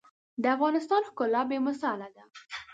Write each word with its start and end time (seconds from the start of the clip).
د 0.41 0.43
افغانستان 0.55 1.01
ښکلا 1.09 1.41
بې 1.49 1.57
مثاله 1.67 2.07
ده. 2.15 2.23